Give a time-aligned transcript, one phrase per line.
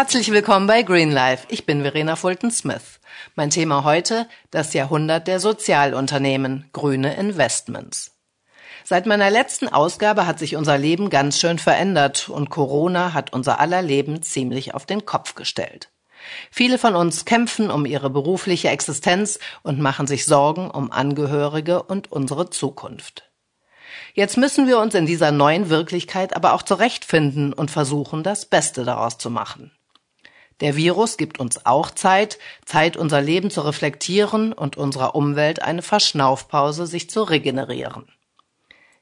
[0.00, 1.46] Herzlich willkommen bei Green Life.
[1.50, 3.00] Ich bin Verena Fulton-Smith.
[3.34, 8.16] Mein Thema heute, das Jahrhundert der Sozialunternehmen, grüne Investments.
[8.82, 13.60] Seit meiner letzten Ausgabe hat sich unser Leben ganz schön verändert und Corona hat unser
[13.60, 15.90] aller Leben ziemlich auf den Kopf gestellt.
[16.50, 22.10] Viele von uns kämpfen um ihre berufliche Existenz und machen sich Sorgen um Angehörige und
[22.10, 23.30] unsere Zukunft.
[24.14, 28.84] Jetzt müssen wir uns in dieser neuen Wirklichkeit aber auch zurechtfinden und versuchen, das Beste
[28.84, 29.72] daraus zu machen.
[30.60, 35.82] Der Virus gibt uns auch Zeit, Zeit, unser Leben zu reflektieren und unserer Umwelt eine
[35.82, 38.06] Verschnaufpause, sich zu regenerieren.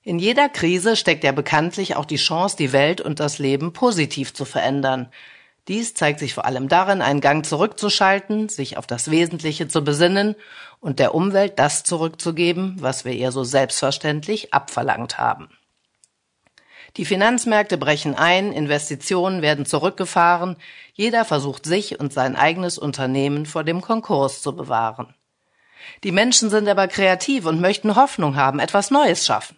[0.03, 4.33] In jeder Krise steckt ja bekanntlich auch die Chance, die Welt und das Leben positiv
[4.33, 5.11] zu verändern.
[5.67, 10.35] Dies zeigt sich vor allem darin, einen Gang zurückzuschalten, sich auf das Wesentliche zu besinnen
[10.81, 15.51] und der Umwelt das zurückzugeben, was wir ihr so selbstverständlich abverlangt haben.
[16.99, 20.57] Die Finanzmärkte brechen ein, Investitionen werden zurückgefahren,
[20.95, 25.15] jeder versucht sich und sein eigenes Unternehmen vor dem Konkurs zu bewahren.
[26.03, 29.57] Die Menschen sind aber kreativ und möchten Hoffnung haben, etwas Neues schaffen.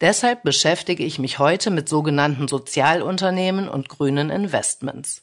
[0.00, 5.22] Deshalb beschäftige ich mich heute mit sogenannten Sozialunternehmen und grünen Investments.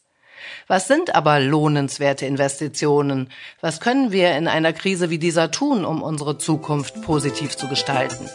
[0.68, 3.32] Was sind aber lohnenswerte Investitionen?
[3.62, 8.30] Was können wir in einer Krise wie dieser tun, um unsere Zukunft positiv zu gestalten?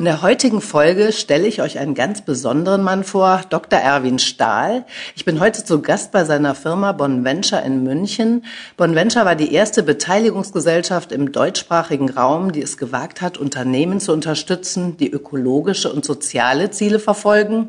[0.00, 3.78] In der heutigen Folge stelle ich euch einen ganz besonderen Mann vor, Dr.
[3.78, 4.86] Erwin Stahl.
[5.14, 8.46] Ich bin heute zu Gast bei seiner Firma Bonventure in München.
[8.78, 14.96] Bonventure war die erste Beteiligungsgesellschaft im deutschsprachigen Raum, die es gewagt hat, Unternehmen zu unterstützen,
[14.96, 17.68] die ökologische und soziale Ziele verfolgen.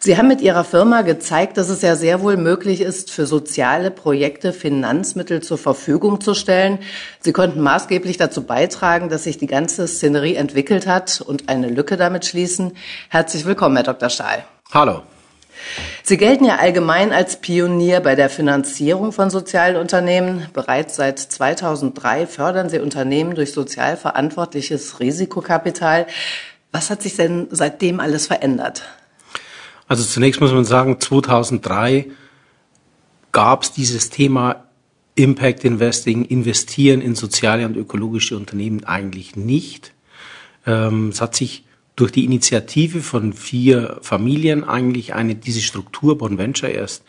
[0.00, 3.90] Sie haben mit Ihrer Firma gezeigt, dass es ja sehr wohl möglich ist, für soziale
[3.90, 6.78] Projekte Finanzmittel zur Verfügung zu stellen.
[7.18, 11.96] Sie konnten maßgeblich dazu beitragen, dass sich die ganze Szenerie entwickelt hat und eine Lücke
[11.96, 12.76] damit schließen.
[13.08, 14.08] Herzlich willkommen, Herr Dr.
[14.08, 14.44] Stahl.
[14.72, 15.02] Hallo.
[16.04, 20.46] Sie gelten ja allgemein als Pionier bei der Finanzierung von sozialen Unternehmen.
[20.52, 26.06] Bereits seit 2003 fördern Sie Unternehmen durch sozial verantwortliches Risikokapital.
[26.70, 28.84] Was hat sich denn seitdem alles verändert?
[29.88, 32.06] Also zunächst muss man sagen, 2003
[33.32, 34.64] gab es dieses Thema
[35.14, 39.92] Impact Investing, investieren in soziale und ökologische Unternehmen eigentlich nicht.
[40.66, 41.64] Ähm, es hat sich
[41.96, 47.02] durch die Initiative von vier Familien eigentlich eine, diese Struktur Bonventure erst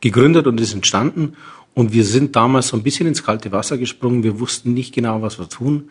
[0.00, 1.36] gegründet und ist entstanden.
[1.74, 4.22] Und wir sind damals so ein bisschen ins kalte Wasser gesprungen.
[4.22, 5.90] Wir wussten nicht genau, was wir tun.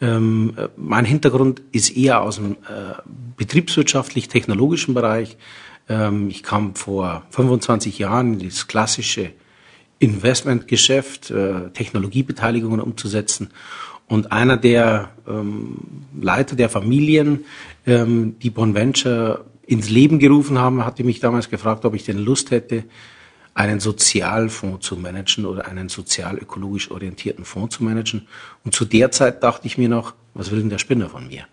[0.00, 2.94] Ähm, mein Hintergrund ist eher aus dem äh,
[3.36, 5.36] betriebswirtschaftlich-technologischen Bereich.
[5.88, 9.30] Ähm, ich kam vor 25 Jahren in das klassische
[9.98, 13.50] Investmentgeschäft, äh, Technologiebeteiligungen umzusetzen.
[14.06, 15.76] Und einer der ähm,
[16.20, 17.44] Leiter der Familien,
[17.86, 22.50] ähm, die Bonventure ins Leben gerufen haben, hatte mich damals gefragt, ob ich denn Lust
[22.50, 22.84] hätte,
[23.52, 28.28] einen Sozialfonds zu managen oder einen sozial-ökologisch orientierten Fonds zu managen.
[28.64, 31.44] Und zu der Zeit dachte ich mir noch, was will denn der Spinner von mir?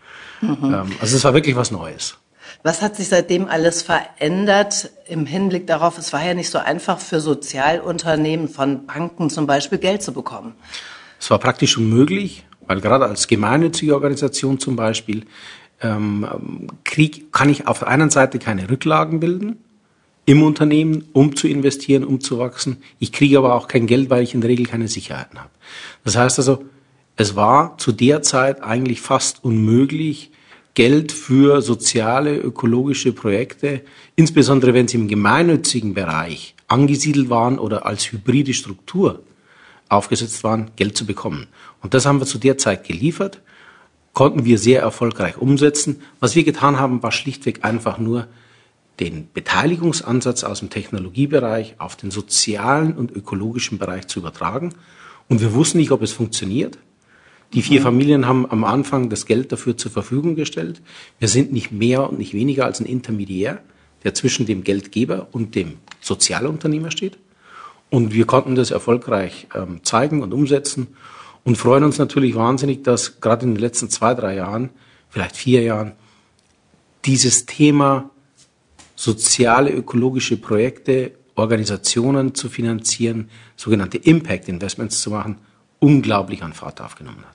[0.41, 0.91] Mhm.
[1.01, 2.19] Also es war wirklich was Neues.
[2.63, 6.99] Was hat sich seitdem alles verändert im Hinblick darauf, es war ja nicht so einfach
[6.99, 10.55] für Sozialunternehmen von Banken zum Beispiel Geld zu bekommen?
[11.19, 15.25] Es war praktisch unmöglich, weil gerade als gemeinnützige Organisation zum Beispiel
[15.81, 19.57] ähm, krieg, kann ich auf der einen Seite keine Rücklagen bilden
[20.25, 22.77] im Unternehmen, um zu investieren, um zu wachsen.
[22.99, 25.51] Ich kriege aber auch kein Geld, weil ich in der Regel keine Sicherheiten habe.
[26.03, 26.65] Das heißt also,
[27.15, 30.31] es war zu der Zeit eigentlich fast unmöglich,
[30.75, 33.81] Geld für soziale, ökologische Projekte,
[34.15, 39.23] insbesondere wenn sie im gemeinnützigen Bereich angesiedelt waren oder als hybride Struktur
[39.89, 41.47] aufgesetzt waren, Geld zu bekommen.
[41.81, 43.41] Und das haben wir zu der Zeit geliefert,
[44.13, 46.01] konnten wir sehr erfolgreich umsetzen.
[46.19, 48.27] Was wir getan haben, war schlichtweg einfach nur
[48.99, 54.73] den Beteiligungsansatz aus dem Technologiebereich auf den sozialen und ökologischen Bereich zu übertragen.
[55.27, 56.77] Und wir wussten nicht, ob es funktioniert.
[57.53, 60.81] Die vier Familien haben am Anfang das Geld dafür zur Verfügung gestellt.
[61.19, 63.61] Wir sind nicht mehr und nicht weniger als ein Intermediär,
[64.03, 67.17] der zwischen dem Geldgeber und dem Sozialunternehmer steht.
[67.89, 70.87] Und wir konnten das erfolgreich ähm, zeigen und umsetzen
[71.43, 74.71] und freuen uns natürlich wahnsinnig, dass gerade in den letzten zwei, drei Jahren,
[75.09, 75.93] vielleicht vier Jahren,
[77.05, 78.09] dieses Thema
[78.95, 85.37] soziale, ökologische Projekte, Organisationen zu finanzieren, sogenannte Impact Investments zu machen,
[85.79, 87.34] unglaublich an Fahrt aufgenommen hat.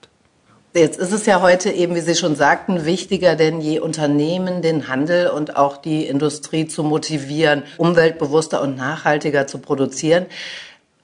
[0.72, 4.86] Jetzt ist es ja heute eben, wie Sie schon sagten, wichtiger denn je Unternehmen, den
[4.86, 10.26] Handel und auch die Industrie zu motivieren, umweltbewusster und nachhaltiger zu produzieren.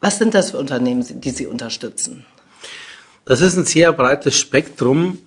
[0.00, 2.24] Was sind das für Unternehmen, die Sie unterstützen?
[3.24, 5.18] Das ist ein sehr breites Spektrum.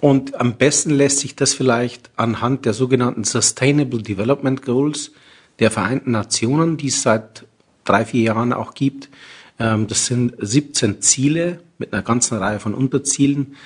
[0.00, 5.12] Und am besten lässt sich das vielleicht anhand der sogenannten Sustainable Development Goals
[5.60, 7.44] der Vereinten Nationen, die es seit
[7.84, 9.08] drei, vier Jahren auch gibt.
[9.58, 13.56] Ähm, das sind 17 Ziele mit einer ganzen Reihe von Unterzielen,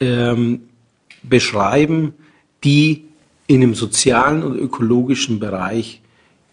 [0.00, 0.62] ähm,
[1.22, 2.14] beschreiben,
[2.64, 3.04] die
[3.46, 6.02] in dem sozialen und ökologischen Bereich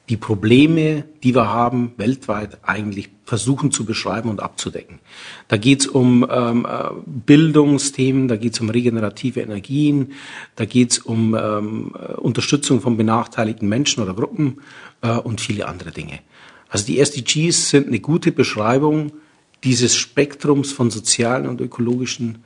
[0.10, 5.00] die Probleme, die wir haben, weltweit eigentlich versuchen zu beschreiben und abzudecken.
[5.48, 10.14] Da geht es um ähm, äh, Bildungsthemen, da geht es um regenerative Energien,
[10.56, 14.62] da geht es um ähm, äh, Unterstützung von benachteiligten Menschen oder Gruppen
[15.02, 16.20] äh, und viele andere Dinge.
[16.70, 19.12] Also die SDGs sind eine gute Beschreibung
[19.64, 22.44] dieses Spektrums von sozialen und ökologischen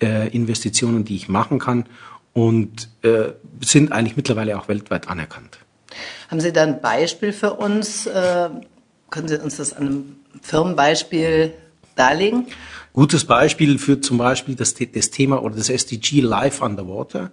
[0.00, 1.86] äh, Investitionen, die ich machen kann
[2.32, 5.58] und äh, sind eigentlich mittlerweile auch weltweit anerkannt.
[6.28, 8.06] Haben Sie da ein Beispiel für uns?
[8.06, 8.50] Äh,
[9.10, 11.54] können Sie uns das an einem Firmenbeispiel
[11.96, 12.46] darlegen?
[12.92, 17.32] Gutes Beispiel für zum Beispiel das, das Thema oder das SDG Life Underwater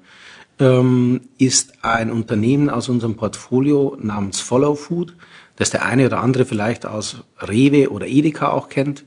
[0.59, 5.15] ähm, ist ein Unternehmen aus unserem Portfolio namens Follow Food,
[5.61, 9.03] das der eine oder andere vielleicht aus Rewe oder Edeka auch kennt.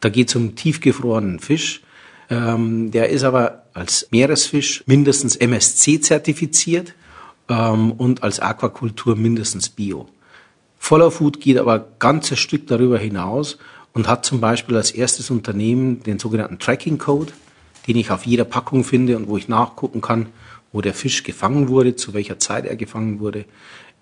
[0.00, 1.82] Da geht es um tiefgefrorenen Fisch.
[2.28, 6.94] Ähm, der ist aber als Meeresfisch mindestens MSC zertifiziert
[7.48, 10.08] ähm, und als Aquakultur mindestens Bio.
[10.76, 13.58] Follow Food geht aber ein ganzes Stück darüber hinaus
[13.92, 17.32] und hat zum Beispiel als erstes Unternehmen den sogenannten Tracking Code,
[17.86, 20.26] den ich auf jeder Packung finde und wo ich nachgucken kann,
[20.72, 23.44] wo der Fisch gefangen wurde, zu welcher Zeit er gefangen wurde,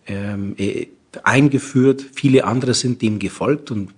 [0.06, 0.86] ähm, äh,
[1.22, 2.04] eingeführt.
[2.14, 3.90] Viele andere sind dem gefolgt und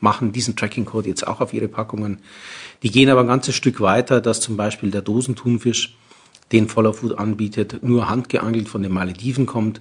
[0.00, 2.18] machen diesen Tracking Code jetzt auch auf ihre Packungen.
[2.82, 5.96] Die gehen aber ein ganzes Stück weiter, dass zum Beispiel der Dosentunfisch
[6.52, 9.80] den Follow Food anbietet, nur handgeangelt von den Malediven kommt,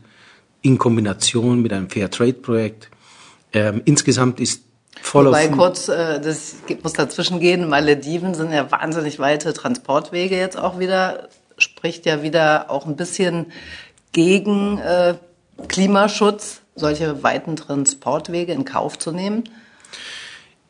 [0.61, 2.89] in Kombination mit einem Fair Trade Projekt.
[3.51, 4.63] Ähm, insgesamt ist
[5.01, 10.37] Follow Wobei Food kurz, äh, das muss dazwischen gehen, Malediven sind ja wahnsinnig weite Transportwege
[10.37, 11.27] jetzt auch wieder,
[11.57, 13.47] spricht ja wieder auch ein bisschen
[14.13, 15.15] gegen äh,
[15.67, 19.43] Klimaschutz, solche weiten Transportwege in Kauf zu nehmen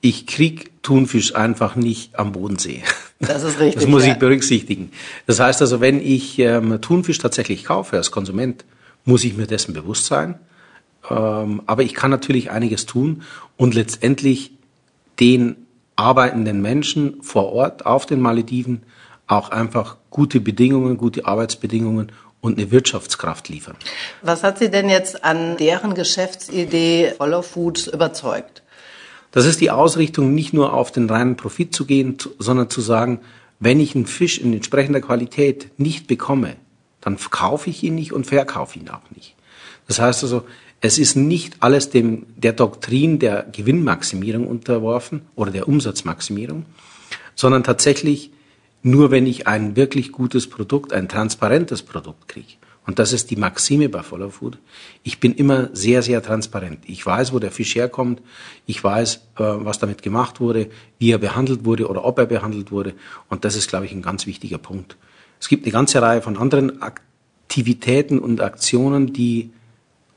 [0.03, 2.83] ich krieg Thunfisch einfach nicht am Bodensee.
[3.19, 3.81] Das ist richtig.
[3.81, 4.91] Das muss ich berücksichtigen.
[5.27, 8.65] Das heißt also, wenn ich ähm, Thunfisch tatsächlich kaufe als Konsument,
[9.05, 10.35] muss ich mir dessen bewusst sein.
[11.09, 13.23] Ähm, aber ich kann natürlich einiges tun
[13.55, 14.51] und letztendlich
[15.21, 15.55] den
[15.95, 18.83] arbeitenden Menschen vor Ort auf den Malediven
[19.27, 22.11] auch einfach gute Bedingungen, gute Arbeitsbedingungen
[22.43, 23.77] und eine Wirtschaftskraft liefern.
[24.21, 28.61] Was hat Sie denn jetzt an deren Geschäftsidee Follow Food überzeugt?
[29.31, 33.21] Das ist die Ausrichtung, nicht nur auf den reinen Profit zu gehen, sondern zu sagen,
[33.59, 36.57] wenn ich einen Fisch in entsprechender Qualität nicht bekomme,
[36.99, 39.35] dann kaufe ich ihn nicht und verkaufe ihn auch nicht.
[39.87, 40.43] Das heißt also,
[40.81, 46.65] es ist nicht alles dem, der Doktrin der Gewinnmaximierung unterworfen oder der Umsatzmaximierung,
[47.35, 48.31] sondern tatsächlich
[48.83, 52.53] nur wenn ich ein wirklich gutes Produkt, ein transparentes Produkt kriege.
[52.85, 54.57] Und das ist die Maxime bei Follow Food.
[55.03, 56.79] Ich bin immer sehr, sehr transparent.
[56.85, 58.21] Ich weiß, wo der Fisch herkommt.
[58.65, 60.69] Ich weiß, äh, was damit gemacht wurde,
[60.99, 62.93] wie er behandelt wurde oder ob er behandelt wurde.
[63.29, 64.97] Und das ist, glaube ich, ein ganz wichtiger Punkt.
[65.39, 69.51] Es gibt eine ganze Reihe von anderen Aktivitäten und Aktionen, die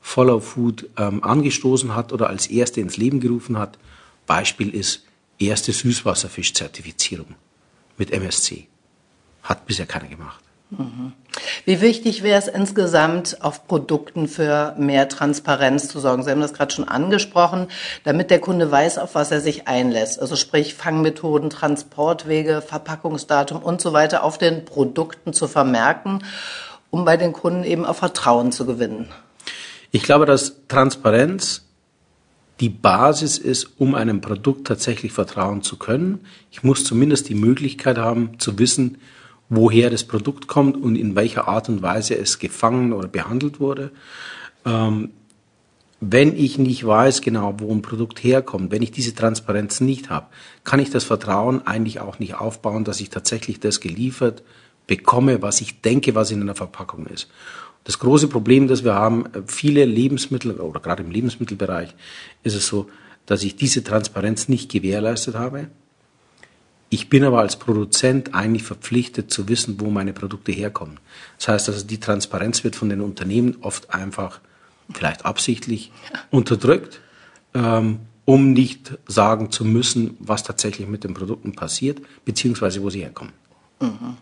[0.00, 3.78] Follow Food ähm, angestoßen hat oder als erste ins Leben gerufen hat.
[4.26, 5.04] Beispiel ist
[5.38, 7.36] erste Süßwasserfischzertifizierung
[7.96, 8.68] mit MSC.
[9.42, 10.42] Hat bisher keiner gemacht.
[11.64, 16.24] Wie wichtig wäre es insgesamt, auf Produkten für mehr Transparenz zu sorgen?
[16.24, 17.68] Sie haben das gerade schon angesprochen,
[18.02, 20.20] damit der Kunde weiß, auf was er sich einlässt.
[20.20, 26.24] Also sprich Fangmethoden, Transportwege, Verpackungsdatum und so weiter auf den Produkten zu vermerken,
[26.90, 29.08] um bei den Kunden eben auch Vertrauen zu gewinnen.
[29.92, 31.65] Ich glaube, dass Transparenz
[32.60, 36.20] die Basis ist, um einem Produkt tatsächlich vertrauen zu können.
[36.50, 38.98] Ich muss zumindest die Möglichkeit haben zu wissen,
[39.48, 43.90] woher das Produkt kommt und in welcher Art und Weise es gefangen oder behandelt wurde.
[44.64, 45.10] Ähm,
[46.00, 50.26] wenn ich nicht weiß genau, wo ein Produkt herkommt, wenn ich diese Transparenz nicht habe,
[50.62, 54.42] kann ich das Vertrauen eigentlich auch nicht aufbauen, dass ich tatsächlich das geliefert
[54.86, 57.28] bekomme, was ich denke, was in einer Verpackung ist.
[57.86, 61.94] Das große Problem, das wir haben, viele Lebensmittel oder gerade im Lebensmittelbereich
[62.42, 62.90] ist es so,
[63.26, 65.68] dass ich diese Transparenz nicht gewährleistet habe.
[66.88, 70.98] Ich bin aber als Produzent eigentlich verpflichtet zu wissen, wo meine Produkte herkommen.
[71.38, 74.40] Das heißt also, die Transparenz wird von den Unternehmen oft einfach,
[74.92, 75.92] vielleicht absichtlich,
[76.30, 77.00] unterdrückt,
[77.54, 83.02] ähm, um nicht sagen zu müssen, was tatsächlich mit den Produkten passiert, beziehungsweise wo sie
[83.02, 83.32] herkommen.
[83.80, 84.16] Mhm.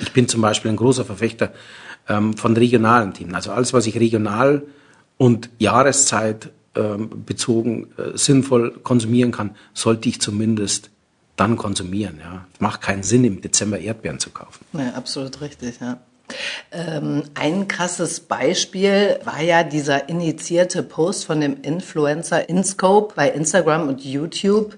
[0.00, 1.52] Ich bin zum Beispiel ein großer Verfechter
[2.08, 3.34] ähm, von regionalen Themen.
[3.34, 4.62] Also alles, was ich regional
[5.16, 10.90] und Jahreszeit ähm, bezogen äh, sinnvoll konsumieren kann, sollte ich zumindest
[11.36, 12.18] dann konsumieren.
[12.20, 12.46] Ja.
[12.58, 14.64] Macht keinen Sinn, im Dezember Erdbeeren zu kaufen.
[14.72, 15.98] Ja, absolut richtig, ja.
[16.70, 23.88] Ähm, ein krasses Beispiel war ja dieser initiierte Post von dem Influencer InScope bei Instagram
[23.88, 24.76] und YouTube.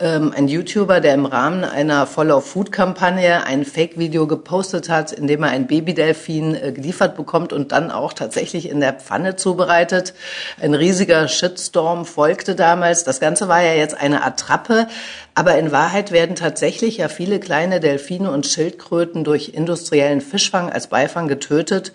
[0.00, 5.50] Ähm, ein YouTuber, der im Rahmen einer Follow-Food-Kampagne ein Fake-Video gepostet hat, in dem er
[5.50, 10.12] ein Babydelfin äh, geliefert bekommt und dann auch tatsächlich in der Pfanne zubereitet.
[10.60, 13.04] Ein riesiger Shitstorm folgte damals.
[13.04, 14.88] Das Ganze war ja jetzt eine Attrappe,
[15.36, 20.88] aber in Wahrheit werden tatsächlich ja viele kleine Delfine und Schildkröten durch industriellen Fischfang als
[20.88, 21.92] Beifang getötet.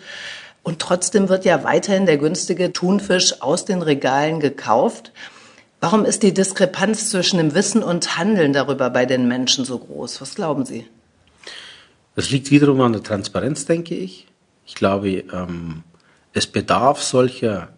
[0.63, 5.12] Und trotzdem wird ja weiterhin der günstige Thunfisch aus den Regalen gekauft.
[5.81, 10.19] Warum ist die Diskrepanz zwischen dem Wissen und Handeln darüber bei den Menschen so groß?
[10.19, 10.86] Was glauben Sie?
[12.15, 14.27] Das liegt wiederum an der Transparenz, denke ich.
[14.65, 15.83] Ich glaube, ähm,
[16.33, 17.69] es bedarf solcher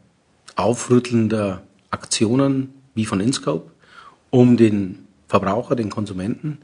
[0.56, 3.70] aufrüttelnder Aktionen wie von InScope,
[4.32, 6.58] um den Verbraucher, den Konsumenten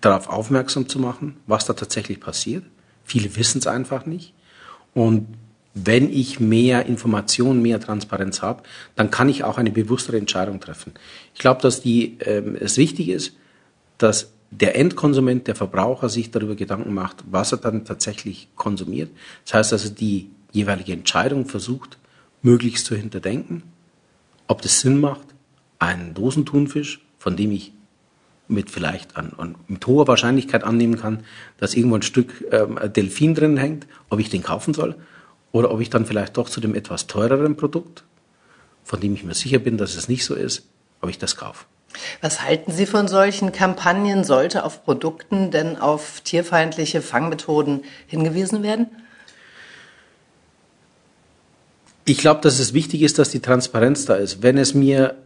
[0.00, 2.64] darauf aufmerksam zu machen, was da tatsächlich passiert.
[3.04, 4.32] Viele wissen es einfach nicht.
[4.94, 5.26] Und
[5.84, 8.62] wenn ich mehr Informationen, mehr Transparenz habe,
[8.96, 10.92] dann kann ich auch eine bewusstere Entscheidung treffen.
[11.34, 13.34] Ich glaube, dass die, ähm, es wichtig ist,
[13.98, 19.10] dass der Endkonsument, der Verbraucher sich darüber Gedanken macht, was er dann tatsächlich konsumiert.
[19.44, 21.98] Das heißt also, die jeweilige Entscheidung versucht,
[22.40, 23.62] möglichst zu hinterdenken,
[24.46, 25.26] ob das Sinn macht,
[25.78, 27.72] einen Dosentunfisch, von dem ich
[28.48, 31.24] mit vielleicht an, an, mit hoher Wahrscheinlichkeit annehmen kann,
[31.58, 34.96] dass irgendwo ein Stück ähm, Delfin drin hängt, ob ich den kaufen soll
[35.52, 38.04] oder ob ich dann vielleicht doch zu dem etwas teureren Produkt,
[38.84, 40.64] von dem ich mir sicher bin, dass es nicht so ist,
[41.00, 41.64] ob ich das kaufe.
[42.20, 44.24] Was halten Sie von solchen Kampagnen?
[44.24, 48.88] Sollte auf Produkten denn auf tierfeindliche Fangmethoden hingewiesen werden?
[52.04, 54.42] Ich glaube, dass es wichtig ist, dass die Transparenz da ist.
[54.42, 55.16] Wenn es mir,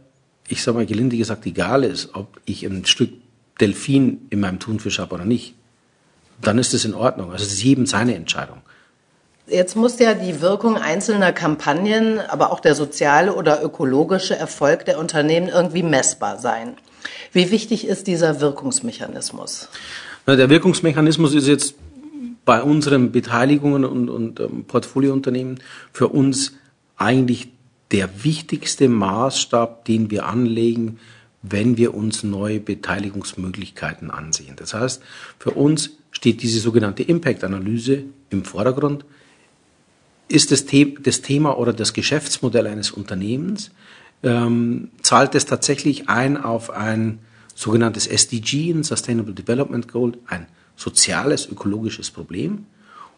[0.47, 3.11] ich sage mal gelinde gesagt, egal ist, ob ich ein Stück
[3.59, 5.55] Delfin in meinem Thunfisch habe oder nicht,
[6.41, 7.31] dann ist es in Ordnung.
[7.31, 8.61] Also es ist jedem seine Entscheidung.
[9.47, 14.99] Jetzt muss ja die Wirkung einzelner Kampagnen, aber auch der soziale oder ökologische Erfolg der
[14.99, 16.77] Unternehmen irgendwie messbar sein.
[17.33, 19.67] Wie wichtig ist dieser Wirkungsmechanismus?
[20.25, 21.75] Der Wirkungsmechanismus ist jetzt
[22.45, 25.59] bei unseren Beteiligungen und, und ähm, Portfoliounternehmen
[25.91, 26.53] für uns
[26.97, 27.49] eigentlich
[27.91, 30.99] der wichtigste Maßstab, den wir anlegen,
[31.41, 34.55] wenn wir uns neue Beteiligungsmöglichkeiten ansehen.
[34.55, 35.01] Das heißt,
[35.37, 39.03] für uns steht diese sogenannte Impact-Analyse im Vordergrund
[40.27, 43.71] ist das, The das Thema oder das Geschäftsmodell eines Unternehmens,
[44.23, 47.19] ähm, zahlt es tatsächlich ein auf ein
[47.55, 52.65] sogenanntes SDG, ein Sustainable Development Goal, ein soziales, ökologisches Problem?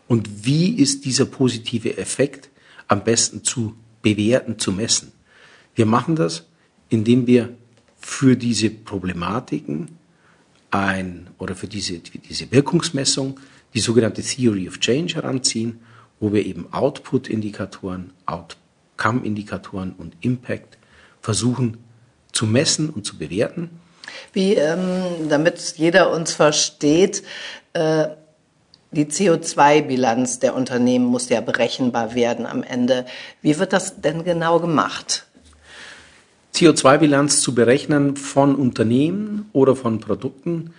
[0.08, 2.50] Und wie ist dieser positive Effekt
[2.88, 5.12] am besten zu bewerten, zu messen?
[5.74, 6.46] Wir machen das,
[6.90, 7.56] indem wir
[7.98, 9.90] für diese Problematiken
[10.70, 13.40] ein oder für diese, für diese Wirkungsmessung
[13.74, 15.80] die sogenannte Theory of Change heranziehen
[16.20, 20.78] wo wir eben Output-Indikatoren, Outcome-Indikatoren und Impact
[21.22, 21.78] versuchen
[22.32, 23.70] zu messen und zu bewerten.
[24.34, 27.24] Wie, ähm, damit jeder uns versteht,
[27.74, 28.08] äh,
[28.92, 33.06] die CO2-Bilanz der Unternehmen muss ja berechenbar werden am Ende.
[33.42, 35.26] Wie wird das denn genau gemacht?
[36.54, 40.74] CO2-Bilanz zu berechnen von Unternehmen oder von Produkten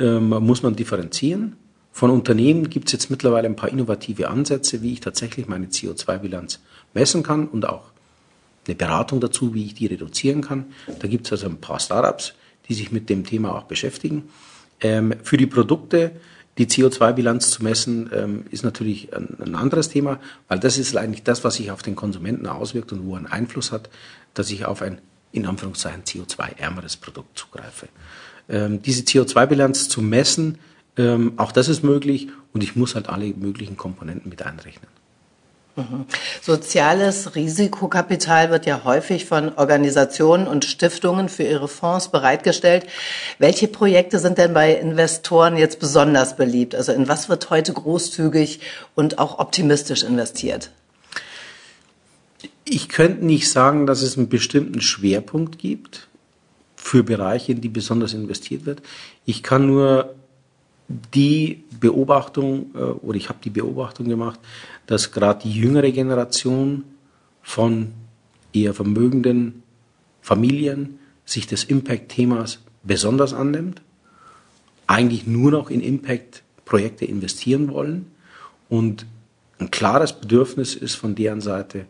[0.00, 1.56] ähm, muss man differenzieren.
[1.92, 6.60] Von Unternehmen gibt es jetzt mittlerweile ein paar innovative Ansätze, wie ich tatsächlich meine CO2-Bilanz
[6.94, 7.90] messen kann und auch
[8.66, 10.66] eine Beratung dazu, wie ich die reduzieren kann.
[11.00, 12.34] Da gibt es also ein paar Startups,
[12.68, 14.28] die sich mit dem Thema auch beschäftigen.
[14.80, 16.12] Ähm, für die Produkte
[16.58, 21.22] die CO2-Bilanz zu messen, ähm, ist natürlich ein, ein, anderes Thema, weil das ist eigentlich
[21.22, 23.88] das, was sich auf den Konsumenten auswirkt und wo einen Einfluss hat,
[24.34, 25.00] dass ich auf ein
[25.32, 27.88] in Anführungszeichen CO2-ärmeres Produkt zugreife.
[28.48, 30.58] Ähm, diese CO2-Bilanz zu messen,
[31.00, 34.88] ähm, auch das ist möglich und ich muss halt alle möglichen Komponenten mit einrechnen.
[35.76, 36.04] Mhm.
[36.42, 42.86] Soziales Risikokapital wird ja häufig von Organisationen und Stiftungen für ihre Fonds bereitgestellt.
[43.38, 46.74] Welche Projekte sind denn bei Investoren jetzt besonders beliebt?
[46.74, 48.60] Also in was wird heute großzügig
[48.94, 50.70] und auch optimistisch investiert?
[52.64, 56.08] Ich könnte nicht sagen, dass es einen bestimmten Schwerpunkt gibt
[56.76, 58.82] für Bereiche, in die besonders investiert wird.
[59.24, 60.14] Ich kann nur
[61.14, 64.40] die Beobachtung, äh, oder ich habe die Beobachtung gemacht,
[64.86, 66.84] dass gerade die jüngere Generation
[67.42, 67.92] von
[68.52, 69.62] eher vermögenden
[70.20, 73.82] Familien sich des Impact-Themas besonders annimmt,
[74.86, 78.06] eigentlich nur noch in Impact-Projekte investieren wollen
[78.68, 79.06] und
[79.58, 81.86] ein klares Bedürfnis ist von deren Seite,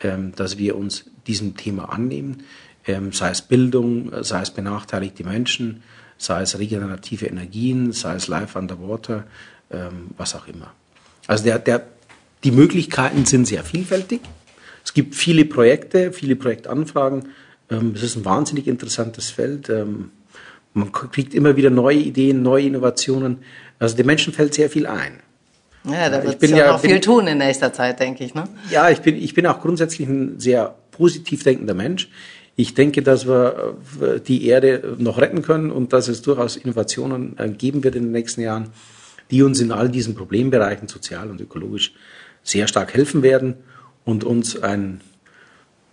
[0.00, 2.44] ähm, dass wir uns diesem Thema annehmen,
[2.86, 5.82] ähm, sei es Bildung, sei es benachteiligte Menschen,
[6.18, 9.24] sei es regenerative Energien, sei es Life Underwater,
[9.70, 10.72] ähm, was auch immer.
[11.26, 11.86] Also der, der,
[12.44, 14.20] die Möglichkeiten sind sehr vielfältig.
[14.84, 17.28] Es gibt viele Projekte, viele Projektanfragen.
[17.70, 19.68] Ähm, es ist ein wahnsinnig interessantes Feld.
[19.68, 20.10] Ähm,
[20.74, 23.38] man kriegt immer wieder neue Ideen, neue Innovationen.
[23.78, 25.20] Also den Menschen fällt sehr viel ein.
[25.84, 28.34] Ja, da wird es ja noch viel tun in nächster Zeit, denke ich.
[28.34, 28.44] Ne?
[28.70, 32.08] Ja, ich bin, ich bin auch grundsätzlich ein sehr positiv denkender Mensch.
[32.58, 37.38] Ich denke, dass wir äh, die Erde noch retten können und dass es durchaus Innovationen
[37.38, 38.70] äh, geben wird in den nächsten Jahren,
[39.30, 41.92] die uns in all diesen Problembereichen, sozial und ökologisch,
[42.42, 43.56] sehr stark helfen werden
[44.04, 45.02] und uns ein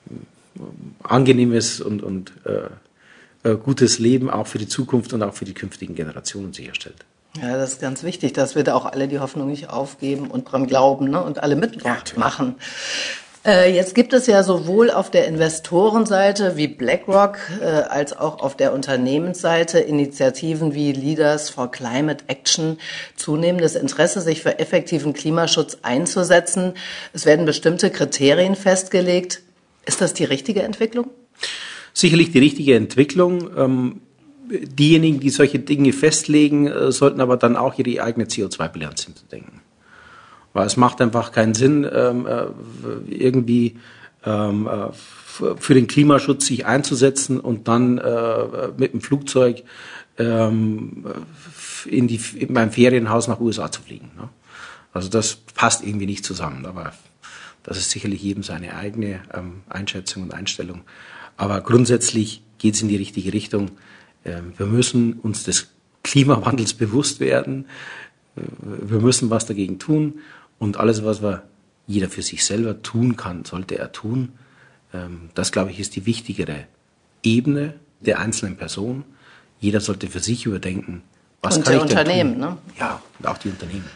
[0.09, 0.61] äh,
[1.03, 5.95] angenehmes und, und äh, gutes Leben auch für die Zukunft und auch für die künftigen
[5.95, 7.05] Generationen sicherstellt.
[7.41, 10.45] Ja, das ist ganz wichtig, dass wir da auch alle die Hoffnung nicht aufgeben und
[10.45, 11.21] dran glauben ne?
[11.21, 12.55] und alle mitmachen.
[12.57, 18.55] Äh, jetzt gibt es ja sowohl auf der Investorenseite wie BlackRock äh, als auch auf
[18.55, 22.77] der Unternehmensseite Initiativen wie Leaders for Climate Action
[23.15, 26.73] zunehmendes Interesse, sich für effektiven Klimaschutz einzusetzen.
[27.11, 29.41] Es werden bestimmte Kriterien festgelegt.
[29.85, 31.09] Ist das die richtige Entwicklung?
[31.93, 33.49] Sicherlich die richtige Entwicklung.
[33.57, 34.01] Ähm
[34.49, 39.62] diejenigen, die solche Dinge festlegen, äh, sollten aber dann auch ihre eigene CO2-Bilanz hinterdenken.
[40.53, 42.45] Weil es macht einfach keinen Sinn, ähm, äh,
[43.09, 43.77] irgendwie
[44.23, 44.89] ähm, äh,
[45.57, 47.95] für den Klimaschutz sich einzusetzen und dann
[48.77, 49.63] mit dem Flugzeug
[50.19, 51.05] ähm,
[51.85, 54.11] in, die, in mein Ferienhaus nach USA zu fliegen.
[54.15, 54.29] Ne?
[54.93, 56.67] Also das passt irgendwie nicht zusammen.
[56.67, 56.93] Aber
[57.63, 59.21] das ist sicherlich jedem seine eigene
[59.69, 60.83] Einschätzung und Einstellung.
[61.35, 63.71] Aber grundsätzlich geht es in die richtige Richtung.
[64.25, 65.69] Ähm, wir müssen uns des
[66.03, 67.65] Klimawandels bewusst werden.
[68.35, 68.41] Äh,
[68.89, 70.19] wir müssen was dagegen tun.
[70.63, 71.43] Und alles, was wir
[71.87, 74.31] jeder für sich selber tun kann, sollte er tun.
[74.93, 76.55] Ähm, das, glaube ich, ist die wichtigere
[77.21, 79.03] Ebene der einzelnen Person.
[79.59, 81.03] Jeder sollte für sich überdenken,
[81.41, 82.41] was und kann ich denn Unternehmen, tun?
[82.41, 82.57] Ne?
[82.79, 83.89] Ja, und auch die Unternehmen.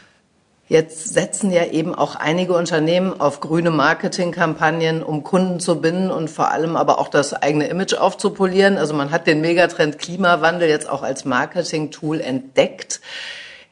[0.67, 6.29] Jetzt setzen ja eben auch einige Unternehmen auf grüne Marketingkampagnen, um Kunden zu binden und
[6.29, 8.77] vor allem aber auch das eigene Image aufzupolieren.
[8.77, 12.99] Also man hat den Megatrend Klimawandel jetzt auch als Marketing-Tool entdeckt.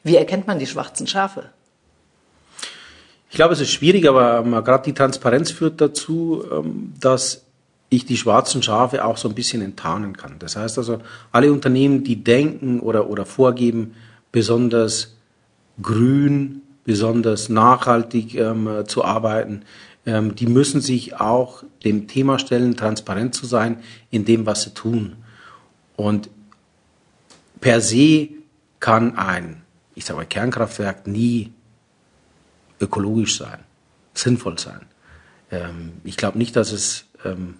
[0.02, 1.50] Wie erkennt man die schwarzen Schafe?
[3.36, 7.44] Ich glaube, es ist schwierig, aber gerade die Transparenz führt dazu, ähm, dass
[7.90, 10.36] ich die schwarzen Schafe auch so ein bisschen enttarnen kann.
[10.38, 11.00] Das heißt also,
[11.32, 13.94] alle Unternehmen, die denken oder, oder vorgeben,
[14.32, 15.18] besonders
[15.82, 19.64] grün, besonders nachhaltig ähm, zu arbeiten.
[20.06, 24.70] Ähm, die müssen sich auch dem Thema stellen, transparent zu sein in dem, was sie
[24.70, 25.16] tun.
[25.94, 26.30] Und
[27.60, 28.30] per se
[28.80, 29.60] kann ein,
[29.94, 31.52] ich sage mal, Kernkraftwerk nie
[32.80, 33.58] ökologisch sein,
[34.14, 34.80] sinnvoll sein.
[35.50, 37.54] Ähm, ich glaube nicht, dass es ähm,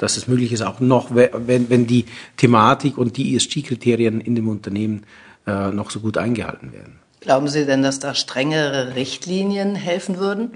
[0.00, 2.06] dass es möglich ist, auch noch, wenn, wenn die
[2.38, 5.04] Thematik und die ESG-Kriterien in dem Unternehmen
[5.46, 6.98] äh, noch so gut eingehalten werden.
[7.20, 10.52] Glauben Sie denn, dass da strengere Richtlinien helfen würden?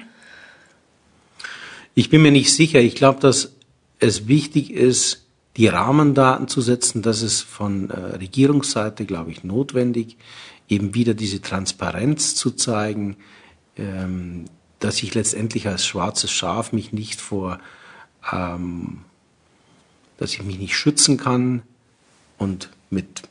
[1.95, 2.81] Ich bin mir nicht sicher.
[2.81, 3.53] Ich glaube, dass
[3.99, 5.27] es wichtig ist,
[5.59, 7.03] die Rahmendaten zu setzen.
[7.03, 10.17] Das ist von äh, Regierungsseite, glaube ich, notwendig,
[10.69, 13.17] eben wieder diese Transparenz zu zeigen,
[13.77, 14.47] ähm,
[14.81, 17.59] dass ich letztendlich als schwarzes Schaf mich nicht vor,
[18.33, 19.03] ähm,
[20.19, 21.63] dass ich mich nicht schützen kann
[22.39, 23.23] und mit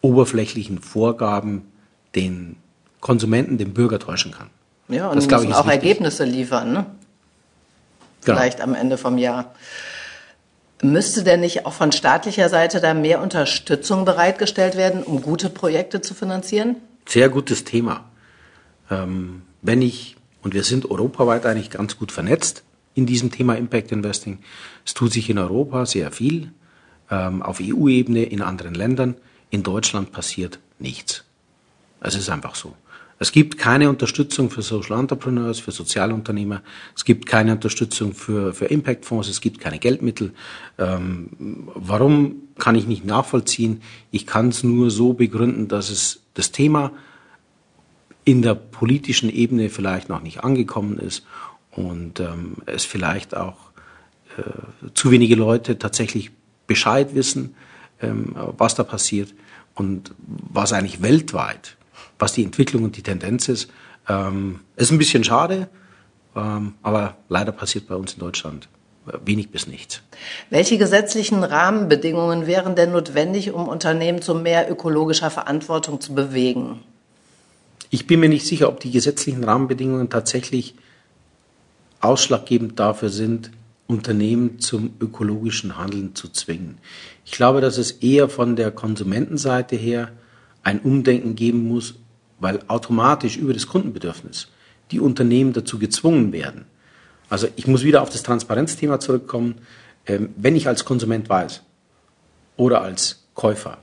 [0.00, 1.62] oberflächlichen Vorgaben
[2.14, 2.56] den
[3.00, 4.50] Konsumenten, den Bürger täuschen kann.
[4.88, 5.82] Ja, und das, müssen ich, auch wichtig.
[5.82, 6.86] Ergebnisse liefern, ne?
[8.24, 8.38] Genau.
[8.38, 9.54] Vielleicht am Ende vom Jahr.
[10.84, 16.00] Müsste denn nicht auch von staatlicher Seite da mehr Unterstützung bereitgestellt werden, um gute Projekte
[16.00, 16.76] zu finanzieren?
[17.06, 18.04] Sehr gutes Thema.
[18.90, 22.64] Ähm, wenn ich, und wir sind europaweit eigentlich ganz gut vernetzt
[22.94, 24.40] in diesem Thema Impact Investing,
[24.84, 26.52] es tut sich in Europa sehr viel,
[27.12, 29.14] ähm, auf EU-Ebene, in anderen Ländern.
[29.50, 31.22] In Deutschland passiert nichts.
[32.00, 32.74] Es ist einfach so.
[33.22, 36.60] Es gibt keine Unterstützung für Social Entrepreneurs, für Sozialunternehmer.
[36.96, 39.28] Es gibt keine Unterstützung für, für Impact-Fonds.
[39.28, 40.32] Es gibt keine Geldmittel.
[40.76, 43.80] Ähm, warum kann ich nicht nachvollziehen?
[44.10, 46.90] Ich kann es nur so begründen, dass es das Thema
[48.24, 51.24] in der politischen Ebene vielleicht noch nicht angekommen ist
[51.70, 53.70] und ähm, es vielleicht auch
[54.36, 56.32] äh, zu wenige Leute tatsächlich
[56.66, 57.54] Bescheid wissen,
[58.00, 59.32] ähm, was da passiert
[59.76, 61.76] und was eigentlich weltweit
[62.22, 63.68] was die Entwicklung und die Tendenz ist.
[64.08, 65.68] Ähm, ist ein bisschen schade,
[66.36, 68.68] ähm, aber leider passiert bei uns in Deutschland
[69.24, 70.02] wenig bis nichts.
[70.48, 76.78] Welche gesetzlichen Rahmenbedingungen wären denn notwendig, um Unternehmen zu mehr ökologischer Verantwortung zu bewegen?
[77.90, 80.76] Ich bin mir nicht sicher, ob die gesetzlichen Rahmenbedingungen tatsächlich
[82.00, 83.50] ausschlaggebend dafür sind,
[83.88, 86.78] Unternehmen zum ökologischen Handeln zu zwingen.
[87.24, 90.12] Ich glaube, dass es eher von der Konsumentenseite her
[90.62, 91.96] ein Umdenken geben muss,
[92.42, 94.48] weil automatisch über das Kundenbedürfnis
[94.90, 96.66] die Unternehmen dazu gezwungen werden.
[97.30, 99.54] Also ich muss wieder auf das Transparenzthema zurückkommen.
[100.06, 101.62] Ähm, wenn ich als Konsument weiß
[102.56, 103.78] oder als Käufer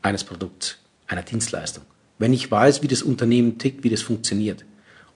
[0.00, 1.84] eines Produkts, einer Dienstleistung,
[2.18, 4.64] wenn ich weiß, wie das Unternehmen tickt, wie das funktioniert,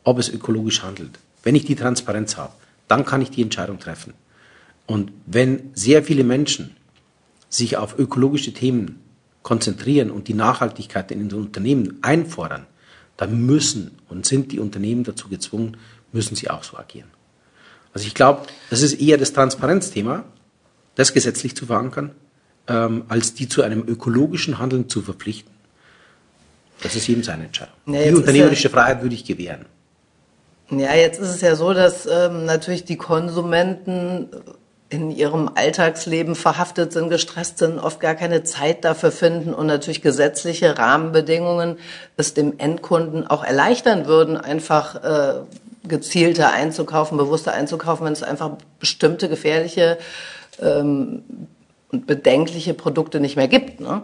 [0.03, 2.53] ob es ökologisch handelt, wenn ich die Transparenz habe,
[2.89, 4.15] dann kann ich die Entscheidung treffen.
[4.87, 6.77] Und wenn sehr viele Menschen
[7.49, 9.01] sich auf ökologische Themen
[9.43, 12.67] konzentrieren und die Nachhaltigkeit in den Unternehmen einfordern,
[13.17, 15.77] dann müssen und sind die Unternehmen dazu gezwungen,
[16.13, 17.09] müssen sie auch so agieren.
[17.95, 20.25] Also ich glaube, das ist eher das Transparenzthema,
[20.95, 22.13] das gesetzlich zu verankern,
[22.69, 25.53] ähm, als die zu einem ökologischen Handeln zu verpflichten.
[26.83, 27.75] Das ist jedem seine Entscheidung.
[27.87, 29.67] Ja, die unternehmerische ja, Freiheit würde ich gewähren.
[30.71, 34.29] Ja, jetzt ist es ja so, dass ähm, natürlich die Konsumenten
[34.93, 40.03] in ihrem Alltagsleben verhaftet sind, gestresst sind, oft gar keine Zeit dafür finden und natürlich
[40.03, 41.79] gesetzliche Rahmenbedingungen
[42.17, 45.41] es dem Endkunden auch erleichtern würden, einfach äh,
[45.89, 49.99] gezielter einzukaufen, bewusster einzukaufen, wenn es einfach bestimmte gefährliche
[50.61, 51.23] ähm,
[51.91, 53.81] und bedenkliche Produkte nicht mehr gibt.
[53.81, 54.03] Ne?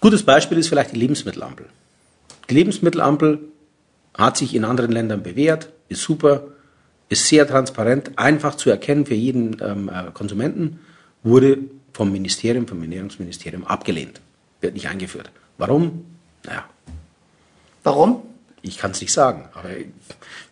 [0.00, 1.66] Gutes Beispiel ist vielleicht die Lebensmittelampel.
[2.50, 3.40] Die Lebensmittelampel
[4.16, 6.48] hat sich in anderen Ländern bewährt, ist super,
[7.08, 10.80] ist sehr transparent, einfach zu erkennen für jeden ähm, äh, Konsumenten,
[11.22, 11.58] wurde
[11.92, 14.20] vom Ministerium, vom Ernährungsministerium abgelehnt.
[14.60, 15.30] Wird nicht eingeführt.
[15.58, 16.04] Warum?
[16.44, 16.64] Naja.
[17.84, 18.22] Warum?
[18.62, 19.70] Ich kann es nicht sagen, aber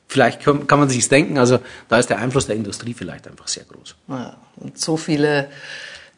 [0.07, 1.39] vielleicht kann, kann man sich denken.
[1.39, 3.97] Also da ist der Einfluss der Industrie vielleicht einfach sehr groß.
[4.09, 5.49] Ja, und so viele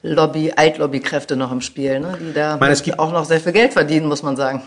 [0.03, 4.07] Lobby, Altlobby-Kräfte noch im Spiel, ne, die da meine, auch noch sehr viel Geld verdienen,
[4.07, 4.63] muss man sagen.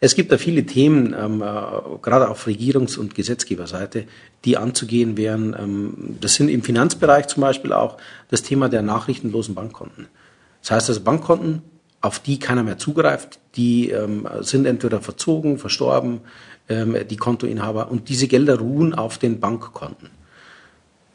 [0.00, 1.44] Es gibt da viele Themen, ähm, äh,
[2.02, 4.04] gerade auf Regierungs- und Gesetzgeberseite,
[4.44, 5.56] die anzugehen wären.
[5.58, 7.96] Ähm, das sind im Finanzbereich zum Beispiel auch
[8.30, 10.06] das Thema der nachrichtenlosen Bankkonten.
[10.62, 11.62] Das heißt also Bankkonten,
[12.00, 16.20] auf die keiner mehr zugreift, die ähm, sind entweder verzogen, verstorben,
[16.68, 20.10] ähm, die Kontoinhaber, und diese Gelder ruhen auf den Bankkonten.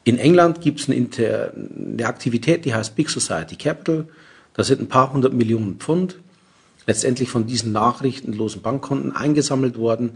[0.04, 4.10] In England gibt es eine, eine Aktivität, die heißt Big Society Capital.
[4.54, 6.18] Da sind ein paar hundert Millionen Pfund
[6.86, 10.12] letztendlich von diesen nachrichtenlosen Bankkonten eingesammelt worden,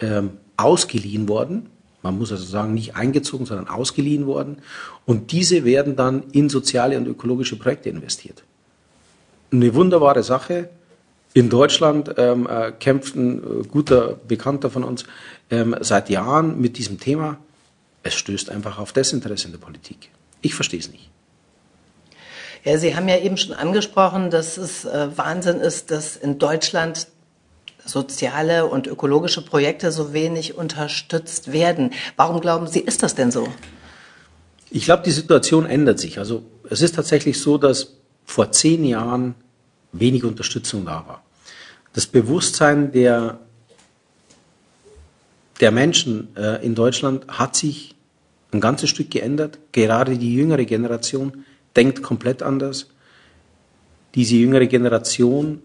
[0.00, 1.66] ähm, ausgeliehen worden.
[2.02, 4.58] Man muss also sagen, nicht eingezogen, sondern ausgeliehen worden.
[5.04, 8.44] Und diese werden dann in soziale und ökologische Projekte investiert.
[9.50, 10.68] Eine wunderbare Sache.
[11.34, 15.04] In Deutschland ähm, äh, kämpft ein äh, guter Bekannter von uns
[15.50, 17.38] ähm, seit Jahren mit diesem Thema.
[18.02, 20.10] Es stößt einfach auf Desinteresse in der Politik.
[20.40, 21.10] Ich verstehe es nicht.
[22.64, 27.08] Ja, Sie haben ja eben schon angesprochen, dass es äh, Wahnsinn ist, dass in Deutschland
[27.84, 31.92] soziale und ökologische Projekte so wenig unterstützt werden.
[32.16, 33.48] Warum glauben Sie, ist das denn so?
[34.70, 36.18] Ich glaube, die Situation ändert sich.
[36.18, 37.94] Also es ist tatsächlich so, dass
[38.24, 39.34] vor zehn Jahren
[39.92, 41.24] wenig Unterstützung da war.
[41.94, 43.38] Das Bewusstsein der,
[45.60, 47.94] der Menschen äh, in Deutschland hat sich
[48.52, 49.58] ein ganzes Stück geändert.
[49.72, 51.44] Gerade die jüngere Generation
[51.78, 52.88] denkt komplett anders.
[54.16, 55.62] Diese jüngere Generation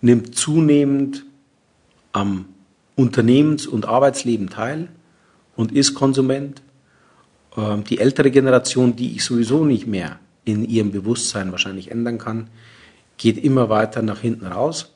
[0.00, 1.24] nimmt zunehmend
[2.12, 2.46] am
[2.96, 4.88] Unternehmens- und Arbeitsleben teil
[5.56, 6.62] und ist Konsument.
[7.56, 12.48] Ähm, die ältere Generation, die ich sowieso nicht mehr in ihrem Bewusstsein wahrscheinlich ändern kann,
[13.16, 14.92] geht immer weiter nach hinten raus.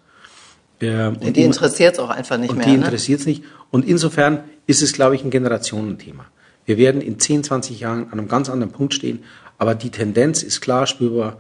[0.80, 2.66] Ähm, und die interessiert es auch einfach nicht und mehr.
[2.66, 2.84] Die ne?
[2.84, 3.42] interessiert es nicht.
[3.72, 6.26] Und insofern ist es, glaube ich, ein Generationenthema.
[6.64, 9.20] Wir werden in 10, 20 Jahren an einem ganz anderen Punkt stehen,
[9.58, 11.38] aber die Tendenz ist klar spürbar.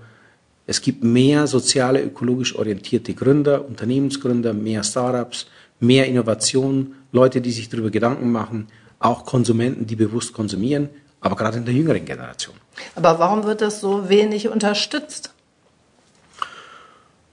[0.66, 5.46] Es gibt mehr soziale, ökologisch orientierte Gründer, Unternehmensgründer, mehr Startups,
[5.78, 10.88] mehr Innovation, Leute, die sich darüber Gedanken machen, auch Konsumenten, die bewusst konsumieren,
[11.20, 12.56] aber gerade in der jüngeren Generation.
[12.94, 15.32] Aber warum wird das so wenig unterstützt?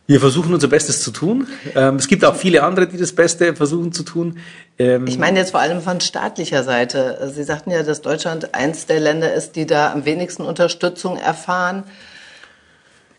[0.05, 1.47] Wir versuchen unser Bestes zu tun.
[1.75, 4.37] Ähm, es gibt auch viele andere, die das Beste versuchen zu tun.
[4.77, 7.31] Ähm, ich meine jetzt vor allem von staatlicher Seite.
[7.33, 11.83] Sie sagten ja, dass Deutschland eins der Länder ist, die da am wenigsten Unterstützung erfahren.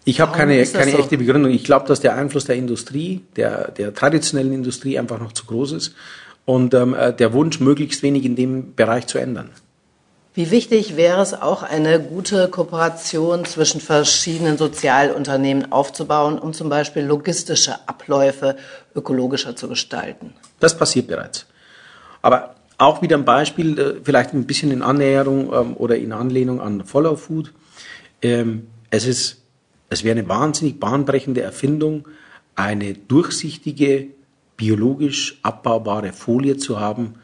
[0.05, 0.99] Ich habe keine, keine so?
[0.99, 1.51] echte Begründung.
[1.53, 5.73] Ich glaube, dass der Einfluss der Industrie, der, der traditionellen Industrie einfach noch zu groß
[5.73, 5.95] ist
[6.45, 9.49] und ähm, äh, der Wunsch, möglichst wenig in dem Bereich zu ändern.
[10.37, 17.05] Wie wichtig wäre es auch, eine gute Kooperation zwischen verschiedenen Sozialunternehmen aufzubauen, um zum Beispiel
[17.05, 18.57] logistische Abläufe
[18.97, 20.35] ökologischer zu gestalten?
[20.59, 21.47] Das passiert bereits.
[22.21, 26.61] Aber auch wieder ein Beispiel, äh, vielleicht ein bisschen in Annäherung ähm, oder in Anlehnung
[26.61, 27.53] an Follow Food.
[28.21, 29.41] Ähm, es ist,
[29.89, 32.09] es wäre eine wahnsinnig bahnbrechende Erfindung,
[32.57, 34.09] eine durchsichtige,
[34.57, 37.15] biologisch abbaubare Folie zu haben,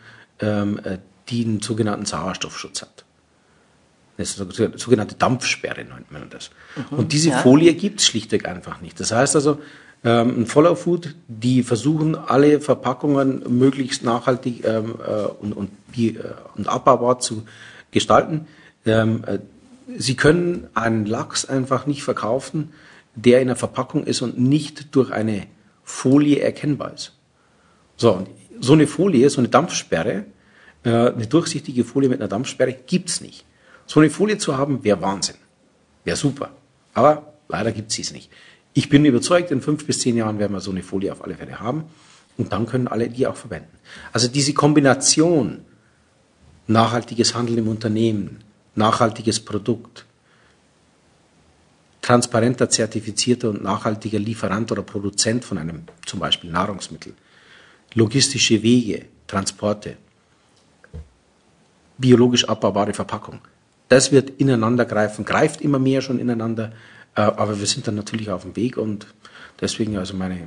[0.40, 0.98] ähm, äh,
[1.30, 3.04] die einen sogenannten Sauerstoffschutz hat.
[4.16, 6.50] Das ist eine sogenannte Dampfsperre nennt man das.
[6.76, 7.38] Mhm, und diese ja.
[7.38, 9.00] Folie gibt es schlichtweg einfach nicht.
[9.00, 9.58] Das heißt also,
[10.04, 16.14] ähm, ein Follow Food, die versuchen alle Verpackungen möglichst nachhaltig ähm, äh, und, und, äh,
[16.56, 17.44] und abbaubar zu
[17.90, 18.46] gestalten.
[18.84, 19.38] Ähm, äh,
[19.96, 22.72] sie können einen Lachs einfach nicht verkaufen,
[23.14, 25.46] der in der Verpackung ist und nicht durch eine
[25.82, 27.12] Folie erkennbar ist.
[27.96, 28.28] So, und
[28.60, 30.24] so eine Folie, so eine Dampfsperre,
[30.84, 33.44] äh, eine durchsichtige Folie mit einer Dampfsperre gibt's nicht.
[33.86, 35.36] So eine Folie zu haben, wäre Wahnsinn.
[36.04, 36.50] Wäre super.
[36.94, 38.30] Aber leider gibt es nicht.
[38.72, 41.34] Ich bin überzeugt, in fünf bis zehn Jahren werden wir so eine Folie auf alle
[41.34, 41.84] Fälle haben.
[42.36, 43.76] Und dann können alle die auch verwenden.
[44.12, 45.64] Also diese Kombination
[46.68, 48.44] nachhaltiges Handeln im Unternehmen,
[48.76, 50.06] nachhaltiges Produkt,
[52.00, 57.14] transparenter, zertifizierter und nachhaltiger Lieferant oder Produzent von einem zum Beispiel Nahrungsmittel,
[57.94, 59.96] logistische Wege, Transporte,
[62.00, 63.40] biologisch abbaubare Verpackung.
[63.88, 66.72] Das wird ineinander greifen, greift immer mehr schon ineinander,
[67.16, 69.06] äh, aber wir sind dann natürlich auf dem Weg und
[69.60, 70.46] deswegen also meine äh,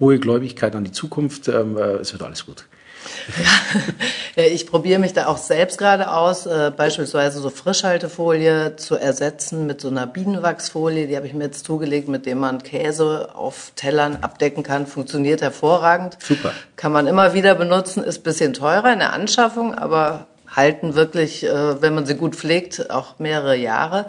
[0.00, 2.66] hohe Gläubigkeit an die Zukunft, ähm, äh, es wird alles gut.
[4.34, 9.66] Ja, ich probiere mich da auch selbst gerade aus, äh, beispielsweise so Frischhaltefolie zu ersetzen
[9.66, 11.06] mit so einer Bienenwachsfolie.
[11.06, 14.86] Die habe ich mir jetzt zugelegt, mit dem man Käse auf Tellern abdecken kann.
[14.86, 16.16] Funktioniert hervorragend.
[16.18, 16.52] Super.
[16.76, 21.82] Kann man immer wieder benutzen, ist bisschen teurer in der Anschaffung, aber halten wirklich, äh,
[21.82, 24.06] wenn man sie gut pflegt, auch mehrere Jahre.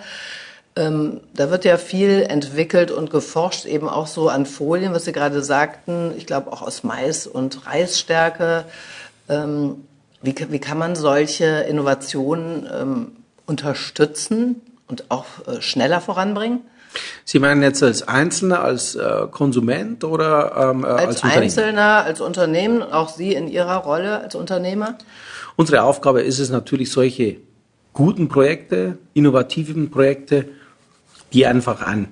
[0.75, 5.11] Ähm, da wird ja viel entwickelt und geforscht, eben auch so an Folien, was Sie
[5.11, 8.65] gerade sagten, ich glaube auch aus Mais und Reisstärke.
[9.29, 9.83] Ähm,
[10.21, 13.11] wie, wie kann man solche Innovationen ähm,
[13.45, 16.61] unterstützen und auch äh, schneller voranbringen?
[17.25, 22.21] Sie meinen jetzt als Einzelner, als äh, Konsument oder ähm, äh, als, als Einzelner, als
[22.21, 24.97] Unternehmen, auch Sie in Ihrer Rolle als Unternehmer?
[25.55, 27.37] Unsere Aufgabe ist es natürlich, solche
[27.93, 30.49] guten Projekte, innovativen Projekte
[31.33, 32.09] die einfach ein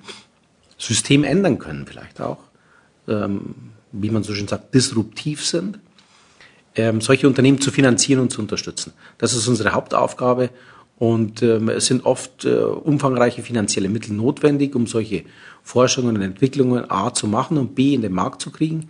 [0.78, 2.40] System ändern können, vielleicht auch,
[3.08, 3.54] ähm,
[3.92, 5.80] wie man so schön sagt, disruptiv sind,
[6.76, 8.94] ähm, solche Unternehmen zu finanzieren und zu unterstützen.
[9.18, 10.50] Das ist unsere Hauptaufgabe
[10.98, 15.24] und ähm, es sind oft äh, umfangreiche finanzielle Mittel notwendig, um solche
[15.62, 18.90] Forschungen und Entwicklungen A zu machen und B in den Markt zu kriegen.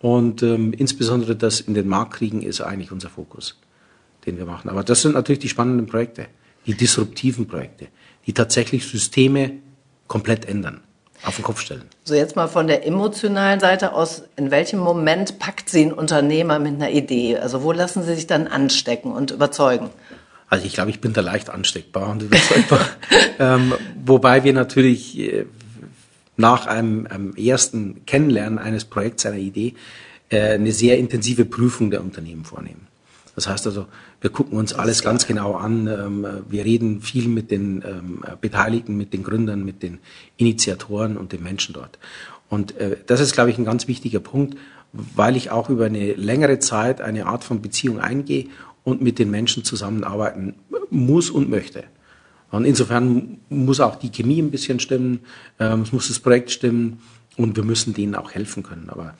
[0.00, 3.56] Und ähm, insbesondere das in den Markt kriegen ist eigentlich unser Fokus,
[4.26, 4.70] den wir machen.
[4.70, 6.26] Aber das sind natürlich die spannenden Projekte,
[6.66, 7.88] die disruptiven Projekte,
[8.26, 9.52] die tatsächlich Systeme
[10.06, 10.80] komplett ändern,
[11.24, 11.82] auf den Kopf stellen.
[12.04, 16.58] So jetzt mal von der emotionalen Seite aus, in welchem Moment packt Sie einen Unternehmer
[16.58, 17.38] mit einer Idee?
[17.38, 19.90] Also wo lassen Sie sich dann anstecken und überzeugen?
[20.48, 22.86] Also ich glaube, ich bin da leicht ansteckbar und überzeugbar.
[23.38, 23.72] ähm,
[24.04, 25.46] wobei wir natürlich äh,
[26.36, 29.74] nach einem, einem, ersten Kennenlernen eines Projekts, einer Idee,
[30.28, 32.86] äh, eine sehr intensive Prüfung der Unternehmen vornehmen.
[33.34, 33.86] Das heißt also,
[34.22, 35.88] wir gucken uns alles ganz genau an.
[35.88, 39.98] Ähm, wir reden viel mit den ähm, Beteiligten, mit den Gründern, mit den
[40.36, 41.98] Initiatoren und den Menschen dort.
[42.48, 44.56] Und äh, das ist, glaube ich, ein ganz wichtiger Punkt,
[44.92, 48.46] weil ich auch über eine längere Zeit eine Art von Beziehung eingehe
[48.84, 50.54] und mit den Menschen zusammenarbeiten
[50.90, 51.84] muss und möchte.
[52.50, 55.20] Und insofern muss auch die Chemie ein bisschen stimmen,
[55.58, 57.00] ähm, es muss das Projekt stimmen
[57.36, 58.88] und wir müssen denen auch helfen können.
[58.88, 59.14] Aber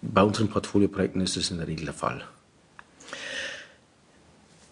[0.00, 2.22] bei unseren Portfolioprojekten ist das in der Regel der Fall.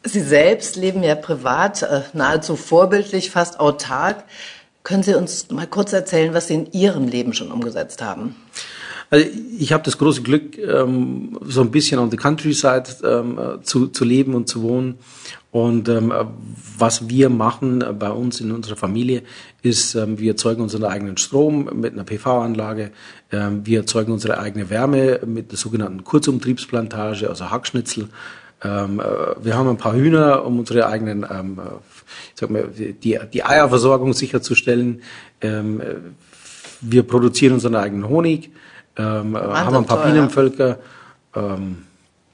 [0.09, 4.25] Sie selbst leben ja privat äh, nahezu vorbildlich, fast autark.
[4.83, 8.37] Können Sie uns mal kurz erzählen, was Sie in Ihrem Leben schon umgesetzt haben?
[9.11, 9.27] Also
[9.59, 14.05] ich habe das große Glück, ähm, so ein bisschen on the countryside ähm, zu, zu
[14.05, 14.99] leben und zu wohnen.
[15.51, 16.13] Und ähm,
[16.77, 19.23] was wir machen bei uns in unserer Familie
[19.63, 22.93] ist, wir erzeugen unseren eigenen Strom mit einer PV-Anlage.
[23.31, 28.09] Wir erzeugen unsere eigene Wärme mit der sogenannten Kurzumtriebsplantage, also Hackschnitzel.
[28.63, 29.05] Ähm, äh,
[29.45, 31.75] wir haben ein paar Hühner, um unsere eigenen, ähm, äh,
[32.35, 35.03] ich sag mal, die, die Eierversorgung sicherzustellen.
[35.41, 35.95] Ähm, äh,
[36.81, 38.51] wir produzieren unseren eigenen Honig,
[38.97, 40.79] ähm, haben ein paar toll, Bienenvölker.
[41.35, 41.79] Ähm,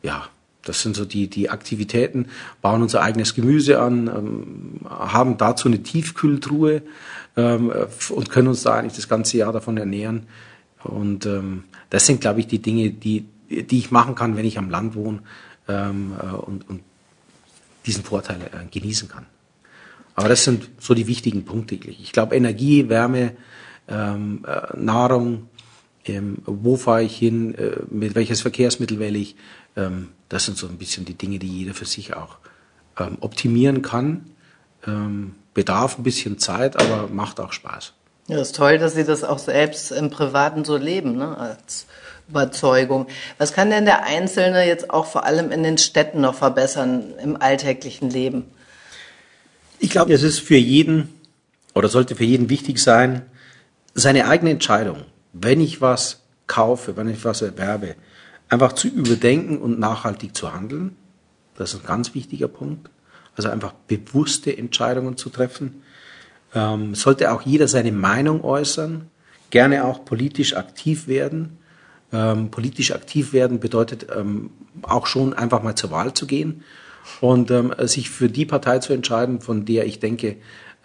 [0.02, 0.26] ja,
[0.62, 2.26] das sind so die, die Aktivitäten,
[2.62, 6.82] bauen unser eigenes Gemüse an, ähm, haben dazu eine Tiefkühltruhe
[7.36, 10.28] und können uns da eigentlich das ganze Jahr davon ernähren.
[10.84, 11.28] Und
[11.90, 14.94] das sind, glaube ich, die Dinge, die, die ich machen kann, wenn ich am Land
[14.94, 15.18] wohne
[15.68, 16.82] ähm, äh, und, und
[17.86, 19.26] diesen Vorteil äh, genießen kann.
[20.14, 21.74] Aber das sind so die wichtigen Punkte.
[21.74, 23.32] Ich glaube, Energie, Wärme,
[23.88, 25.48] ähm, äh, Nahrung,
[26.06, 29.36] ähm, wo fahre ich hin, äh, mit welches Verkehrsmittel wähle ich,
[29.76, 32.38] ähm, das sind so ein bisschen die Dinge, die jeder für sich auch
[32.98, 34.30] ähm, optimieren kann.
[34.86, 37.92] Ähm, bedarf ein bisschen Zeit, aber macht auch Spaß.
[38.26, 41.36] Ja, ist toll, dass Sie das auch selbst im Privaten so leben, ne?
[41.36, 41.86] als
[42.28, 43.06] Überzeugung.
[43.38, 47.40] Was kann denn der Einzelne jetzt auch vor allem in den Städten noch verbessern im
[47.40, 48.44] alltäglichen Leben?
[49.78, 51.08] Ich glaube, es ist für jeden
[51.74, 53.22] oder sollte für jeden wichtig sein,
[53.94, 57.96] seine eigene Entscheidung, wenn ich was kaufe, wenn ich was erwerbe,
[58.48, 60.96] einfach zu überdenken und nachhaltig zu handeln.
[61.56, 62.90] Das ist ein ganz wichtiger Punkt.
[63.36, 65.82] Also einfach bewusste Entscheidungen zu treffen.
[66.54, 69.10] Ähm, sollte auch jeder seine Meinung äußern,
[69.50, 71.58] gerne auch politisch aktiv werden.
[72.14, 74.50] Ähm, politisch aktiv werden bedeutet ähm,
[74.82, 76.62] auch schon einfach mal zur Wahl zu gehen
[77.20, 80.36] und ähm, sich für die Partei zu entscheiden, von der ich denke,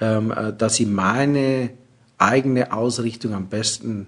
[0.01, 1.69] ähm, äh, dass sie meine
[2.17, 4.07] eigene Ausrichtung am besten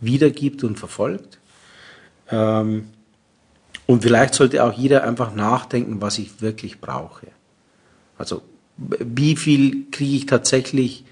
[0.00, 1.38] wiedergibt und verfolgt.
[2.28, 2.88] Ähm,
[3.86, 7.28] und vielleicht sollte auch jeder einfach nachdenken, was ich wirklich brauche.
[8.18, 8.42] Also
[8.76, 11.04] wie viel kriege ich tatsächlich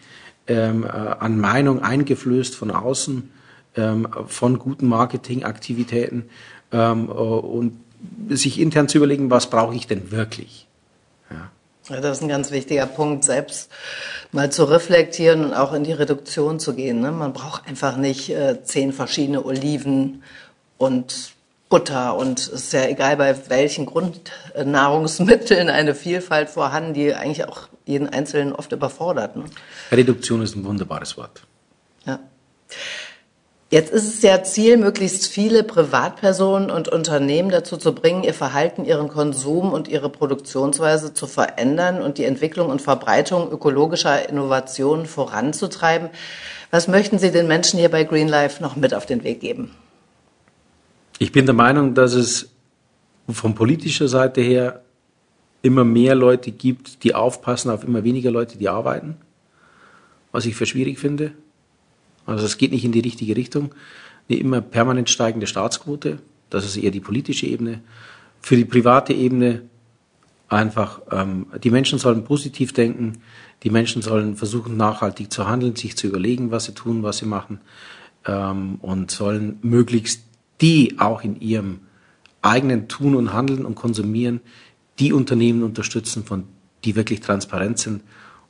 [0.48, 3.30] ähm, äh, an Meinung eingeflößt von außen,
[3.76, 6.28] ähm, von guten Marketingaktivitäten
[6.72, 7.80] ähm, äh, und
[8.28, 10.66] sich intern zu überlegen, was brauche ich denn wirklich.
[11.30, 11.50] Ja.
[11.88, 12.00] ja.
[12.00, 13.70] das ist ein ganz wichtiger Punkt, selbst
[14.32, 17.00] mal zu reflektieren und auch in die Reduktion zu gehen.
[17.00, 17.12] Ne?
[17.12, 20.22] Man braucht einfach nicht äh, zehn verschiedene Oliven
[20.78, 21.34] und
[21.68, 27.68] Butter und es ist ja egal, bei welchen Grundnahrungsmitteln eine Vielfalt vorhanden, die eigentlich auch
[27.84, 29.36] jeden Einzelnen oft überfordert.
[29.36, 29.44] Ne?
[29.90, 31.42] Reduktion ist ein wunderbares Wort.
[32.04, 32.20] Ja.
[33.68, 38.84] Jetzt ist es ja Ziel, möglichst viele Privatpersonen und Unternehmen dazu zu bringen, ihr Verhalten,
[38.84, 46.10] ihren Konsum und ihre Produktionsweise zu verändern und die Entwicklung und Verbreitung ökologischer Innovationen voranzutreiben.
[46.70, 49.72] Was möchten Sie den Menschen hier bei Green Life noch mit auf den Weg geben?
[51.18, 52.50] Ich bin der Meinung, dass es
[53.28, 54.82] von politischer Seite her
[55.62, 59.16] immer mehr Leute gibt, die aufpassen auf immer weniger Leute, die arbeiten,
[60.30, 61.32] was ich für schwierig finde.
[62.26, 63.74] Also es geht nicht in die richtige Richtung.
[64.28, 66.18] Eine immer permanent steigende Staatsquote,
[66.50, 67.80] das ist eher die politische Ebene.
[68.40, 69.62] Für die private Ebene
[70.48, 73.18] einfach, ähm, die Menschen sollen positiv denken,
[73.62, 77.26] die Menschen sollen versuchen, nachhaltig zu handeln, sich zu überlegen, was sie tun, was sie
[77.26, 77.60] machen
[78.26, 80.22] ähm, und sollen möglichst
[80.60, 81.80] die auch in ihrem
[82.42, 84.40] eigenen Tun und Handeln und Konsumieren
[84.98, 86.44] die Unternehmen unterstützen, von
[86.84, 88.02] die wirklich transparent sind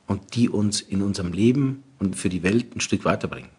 [0.05, 3.49] und die uns in unserem Leben und für die Welt ein Stück weiterbringen.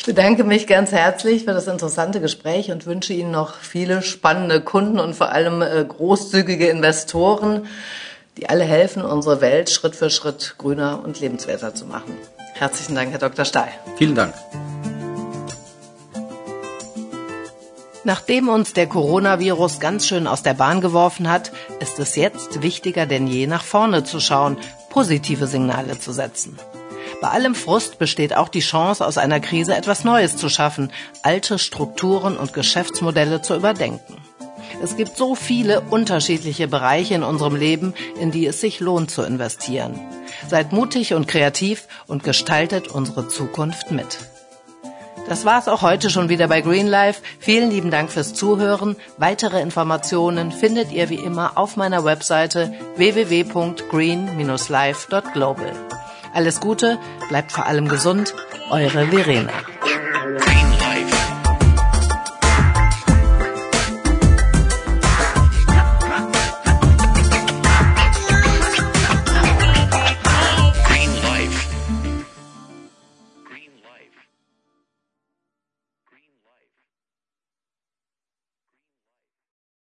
[0.00, 4.62] Ich bedanke mich ganz herzlich für das interessante Gespräch und wünsche Ihnen noch viele spannende
[4.62, 7.66] Kunden und vor allem äh, großzügige Investoren,
[8.38, 12.16] die alle helfen, unsere Welt Schritt für Schritt grüner und lebenswerter zu machen.
[12.54, 13.44] Herzlichen Dank, Herr Dr.
[13.44, 13.68] Stahl.
[13.98, 14.32] Vielen Dank.
[18.02, 23.04] Nachdem uns der Coronavirus ganz schön aus der Bahn geworfen hat, ist es jetzt wichtiger
[23.04, 24.56] denn je nach vorne zu schauen,
[24.88, 26.58] positive Signale zu setzen.
[27.20, 30.90] Bei allem Frust besteht auch die Chance, aus einer Krise etwas Neues zu schaffen,
[31.22, 34.16] alte Strukturen und Geschäftsmodelle zu überdenken.
[34.82, 39.20] Es gibt so viele unterschiedliche Bereiche in unserem Leben, in die es sich lohnt zu
[39.22, 40.00] investieren.
[40.48, 44.16] Seid mutig und kreativ und gestaltet unsere Zukunft mit.
[45.28, 47.20] Das war's auch heute schon wieder bei Green Life.
[47.38, 48.96] Vielen lieben Dank fürs Zuhören.
[49.18, 55.72] Weitere Informationen findet ihr wie immer auf meiner Webseite www.green-life.global.
[56.32, 58.34] Alles Gute, bleibt vor allem gesund,
[58.70, 59.52] eure Verena.